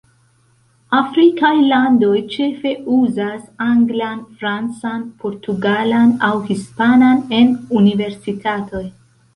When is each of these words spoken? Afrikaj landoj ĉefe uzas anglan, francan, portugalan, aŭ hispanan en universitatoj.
Afrikaj 0.99 1.51
landoj 1.71 2.13
ĉefe 2.37 2.71
uzas 2.95 3.45
anglan, 3.67 4.25
francan, 4.41 5.05
portugalan, 5.27 6.19
aŭ 6.31 6.35
hispanan 6.51 7.25
en 7.43 7.55
universitatoj. 7.85 8.87